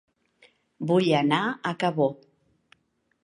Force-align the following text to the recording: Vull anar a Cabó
Vull 0.91 1.09
anar 1.19 1.41
a 1.47 1.73
Cabó 1.83 2.09